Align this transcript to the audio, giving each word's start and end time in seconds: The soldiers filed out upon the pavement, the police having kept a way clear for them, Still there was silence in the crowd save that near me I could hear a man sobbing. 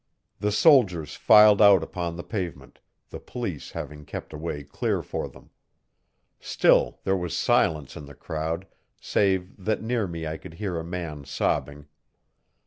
The 0.39 0.51
soldiers 0.51 1.15
filed 1.15 1.61
out 1.61 1.83
upon 1.83 2.15
the 2.15 2.23
pavement, 2.23 2.79
the 3.11 3.19
police 3.19 3.69
having 3.73 4.03
kept 4.03 4.33
a 4.33 4.37
way 4.39 4.63
clear 4.63 5.03
for 5.03 5.29
them, 5.29 5.51
Still 6.39 6.99
there 7.03 7.15
was 7.15 7.37
silence 7.37 7.95
in 7.95 8.07
the 8.07 8.15
crowd 8.15 8.65
save 8.99 9.63
that 9.63 9.83
near 9.83 10.07
me 10.07 10.25
I 10.25 10.37
could 10.37 10.55
hear 10.55 10.79
a 10.79 10.83
man 10.83 11.23
sobbing. 11.25 11.85